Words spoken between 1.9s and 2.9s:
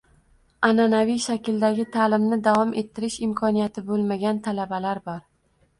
taʼlimni davom